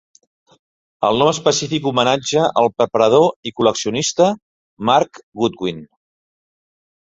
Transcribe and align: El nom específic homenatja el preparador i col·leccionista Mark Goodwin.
El 1.09 1.19
nom 1.21 1.27
específic 1.31 1.85
homenatja 1.91 2.45
el 2.61 2.69
preparador 2.79 3.27
i 3.51 3.53
col·leccionista 3.59 4.31
Mark 4.91 5.21
Goodwin. 5.43 5.85